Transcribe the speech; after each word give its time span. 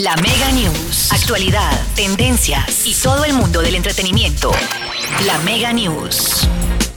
La 0.00 0.16
Mega 0.16 0.50
News. 0.52 1.12
Actualidad, 1.12 1.78
tendencias 1.94 2.86
y 2.86 2.94
todo 2.94 3.22
el 3.26 3.34
mundo 3.34 3.60
del 3.60 3.74
entretenimiento. 3.74 4.50
La 5.26 5.36
Mega 5.40 5.74
News. 5.74 6.48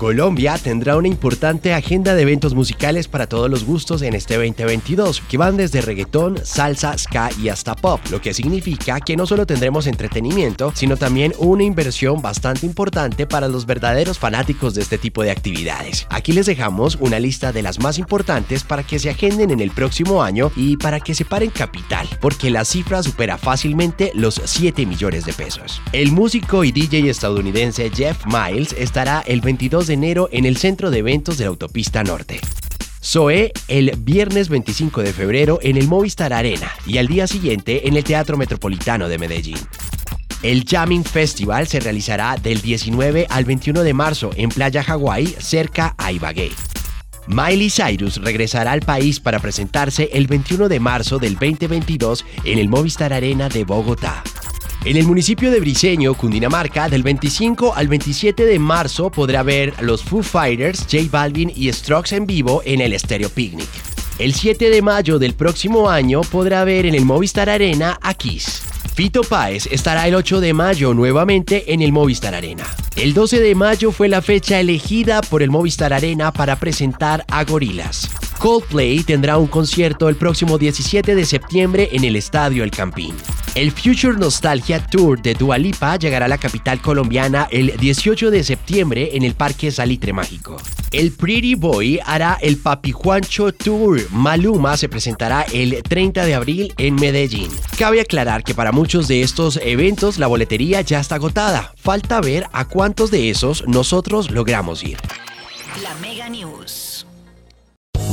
Colombia 0.00 0.56
tendrá 0.56 0.96
una 0.96 1.08
importante 1.08 1.74
agenda 1.74 2.14
de 2.14 2.22
eventos 2.22 2.54
musicales 2.54 3.06
para 3.06 3.26
todos 3.26 3.50
los 3.50 3.64
gustos 3.64 4.00
en 4.00 4.14
este 4.14 4.36
2022, 4.36 5.20
que 5.28 5.36
van 5.36 5.58
desde 5.58 5.82
reggaetón, 5.82 6.40
salsa, 6.42 6.96
ska 6.96 7.28
y 7.38 7.50
hasta 7.50 7.76
pop, 7.76 8.00
lo 8.10 8.22
que 8.22 8.32
significa 8.32 8.98
que 9.00 9.14
no 9.14 9.26
solo 9.26 9.44
tendremos 9.44 9.86
entretenimiento, 9.86 10.72
sino 10.74 10.96
también 10.96 11.34
una 11.36 11.64
inversión 11.64 12.22
bastante 12.22 12.64
importante 12.64 13.26
para 13.26 13.46
los 13.46 13.66
verdaderos 13.66 14.18
fanáticos 14.18 14.74
de 14.74 14.80
este 14.80 14.96
tipo 14.96 15.22
de 15.22 15.32
actividades. 15.32 16.06
Aquí 16.08 16.32
les 16.32 16.46
dejamos 16.46 16.96
una 16.98 17.20
lista 17.20 17.52
de 17.52 17.60
las 17.60 17.78
más 17.78 17.98
importantes 17.98 18.64
para 18.64 18.84
que 18.84 18.98
se 18.98 19.10
agenden 19.10 19.50
en 19.50 19.60
el 19.60 19.70
próximo 19.70 20.22
año 20.22 20.50
y 20.56 20.78
para 20.78 21.00
que 21.00 21.14
se 21.14 21.26
paren 21.26 21.50
capital, 21.50 22.08
porque 22.22 22.48
la 22.48 22.64
cifra 22.64 23.02
supera 23.02 23.36
fácilmente 23.36 24.12
los 24.14 24.40
7 24.42 24.86
millones 24.86 25.26
de 25.26 25.34
pesos. 25.34 25.82
El 25.92 26.10
músico 26.10 26.64
y 26.64 26.72
DJ 26.72 27.10
estadounidense 27.10 27.90
Jeff 27.94 28.24
Miles 28.24 28.74
estará 28.78 29.22
el 29.26 29.42
22 29.42 29.88
de 29.88 29.89
enero 29.94 30.28
en 30.32 30.44
el 30.44 30.56
centro 30.56 30.90
de 30.90 30.98
eventos 30.98 31.38
de 31.38 31.44
la 31.44 31.50
autopista 31.50 32.02
norte. 32.04 32.40
Zoe 33.02 33.52
el 33.68 33.94
viernes 33.98 34.48
25 34.48 35.02
de 35.02 35.12
febrero 35.12 35.58
en 35.62 35.76
el 35.76 35.88
Movistar 35.88 36.32
Arena 36.32 36.70
y 36.86 36.98
al 36.98 37.06
día 37.06 37.26
siguiente 37.26 37.88
en 37.88 37.96
el 37.96 38.04
Teatro 38.04 38.36
Metropolitano 38.36 39.08
de 39.08 39.18
Medellín. 39.18 39.58
El 40.42 40.64
Jamming 40.64 41.04
Festival 41.04 41.66
se 41.66 41.80
realizará 41.80 42.36
del 42.36 42.60
19 42.60 43.26
al 43.28 43.44
21 43.44 43.82
de 43.82 43.94
marzo 43.94 44.30
en 44.36 44.48
Playa 44.48 44.82
Hawái, 44.82 45.26
cerca 45.38 45.94
a 45.98 46.12
Ibagué. 46.12 46.50
Miley 47.26 47.70
Cyrus 47.70 48.16
regresará 48.16 48.72
al 48.72 48.80
país 48.80 49.20
para 49.20 49.38
presentarse 49.38 50.10
el 50.12 50.26
21 50.26 50.68
de 50.68 50.80
marzo 50.80 51.18
del 51.18 51.34
2022 51.34 52.24
en 52.44 52.58
el 52.58 52.68
Movistar 52.68 53.12
Arena 53.12 53.48
de 53.48 53.64
Bogotá. 53.64 54.22
En 54.82 54.96
el 54.96 55.06
municipio 55.06 55.50
de 55.50 55.60
Briseño, 55.60 56.14
Cundinamarca, 56.14 56.88
del 56.88 57.02
25 57.02 57.74
al 57.74 57.86
27 57.86 58.46
de 58.46 58.58
marzo 58.58 59.10
podrá 59.10 59.42
ver 59.42 59.74
los 59.82 60.02
Foo 60.02 60.22
Fighters, 60.22 60.86
J 60.90 61.04
Balvin 61.10 61.52
y 61.54 61.70
Strokes 61.70 62.16
en 62.16 62.24
vivo 62.26 62.62
en 62.64 62.80
el 62.80 62.98
Stereo 62.98 63.28
Picnic. 63.28 63.68
El 64.18 64.32
7 64.32 64.70
de 64.70 64.80
mayo 64.80 65.18
del 65.18 65.34
próximo 65.34 65.90
año 65.90 66.22
podrá 66.22 66.64
ver 66.64 66.86
en 66.86 66.94
el 66.94 67.04
Movistar 67.04 67.50
Arena 67.50 67.98
a 68.00 68.14
Kiss. 68.14 68.62
Fito 68.94 69.20
Páez 69.20 69.66
estará 69.70 70.08
el 70.08 70.14
8 70.14 70.40
de 70.40 70.54
mayo 70.54 70.94
nuevamente 70.94 71.74
en 71.74 71.82
el 71.82 71.92
Movistar 71.92 72.34
Arena. 72.34 72.64
El 72.96 73.12
12 73.12 73.38
de 73.38 73.54
mayo 73.54 73.92
fue 73.92 74.08
la 74.08 74.22
fecha 74.22 74.60
elegida 74.60 75.20
por 75.20 75.42
el 75.42 75.50
Movistar 75.50 75.92
Arena 75.92 76.32
para 76.32 76.56
presentar 76.56 77.26
a 77.28 77.44
Gorilas. 77.44 78.10
Coldplay 78.38 79.02
tendrá 79.02 79.36
un 79.36 79.46
concierto 79.46 80.08
el 80.08 80.16
próximo 80.16 80.56
17 80.56 81.14
de 81.14 81.24
septiembre 81.26 81.90
en 81.92 82.04
el 82.04 82.16
Estadio 82.16 82.64
El 82.64 82.70
Campín. 82.70 83.14
El 83.60 83.72
Future 83.72 84.16
Nostalgia 84.16 84.82
Tour 84.86 85.20
de 85.20 85.34
Dua 85.34 85.58
Lipa 85.58 85.96
llegará 85.96 86.24
a 86.24 86.28
la 86.28 86.38
capital 86.38 86.80
colombiana 86.80 87.46
el 87.50 87.76
18 87.76 88.30
de 88.30 88.42
septiembre 88.42 89.10
en 89.12 89.22
el 89.22 89.34
Parque 89.34 89.70
Salitre 89.70 90.14
Mágico. 90.14 90.56
El 90.92 91.12
Pretty 91.12 91.56
Boy 91.56 92.00
hará 92.06 92.38
el 92.40 92.56
Papi 92.56 92.92
Juancho 92.92 93.52
Tour. 93.52 94.00
Maluma 94.12 94.78
se 94.78 94.88
presentará 94.88 95.44
el 95.52 95.82
30 95.82 96.24
de 96.24 96.34
abril 96.34 96.72
en 96.78 96.94
Medellín. 96.94 97.50
Cabe 97.78 98.00
aclarar 98.00 98.44
que 98.44 98.54
para 98.54 98.72
muchos 98.72 99.08
de 99.08 99.20
estos 99.20 99.60
eventos 99.62 100.16
la 100.16 100.26
boletería 100.26 100.80
ya 100.80 100.98
está 100.98 101.16
agotada. 101.16 101.74
Falta 101.76 102.22
ver 102.22 102.46
a 102.54 102.64
cuántos 102.64 103.10
de 103.10 103.28
esos 103.28 103.68
nosotros 103.68 104.30
logramos 104.30 104.82
ir. 104.82 104.96
La 105.82 105.94
Mega 105.96 106.30
News. 106.30 107.04